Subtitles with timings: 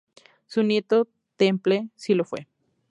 [0.47, 1.07] Su nieto,
[1.37, 2.47] Temple, sí lo fue.